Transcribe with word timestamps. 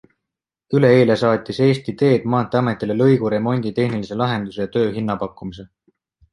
Üleeile 0.77 1.17
saatis 1.21 1.59
Eesti 1.65 1.95
Teed 2.03 2.25
maanteeametile 2.35 2.97
lõigu 3.03 3.31
remondi 3.37 3.75
tehnilise 3.83 4.21
lahenduse 4.25 4.67
ja 4.67 4.75
töö 4.79 4.91
hinnapakkumise. 4.99 5.71